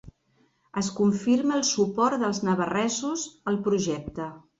[0.81, 4.27] Es confirma el suport dels navarresos al projecte.